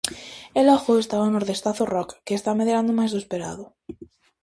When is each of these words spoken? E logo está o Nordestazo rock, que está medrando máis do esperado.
E 0.59 0.61
logo 0.69 0.91
está 1.03 1.15
o 1.25 1.31
Nordestazo 1.35 1.83
rock, 1.95 2.09
que 2.25 2.33
está 2.39 2.51
medrando 2.59 2.97
máis 2.99 3.11
do 3.11 3.21
esperado. 3.23 3.65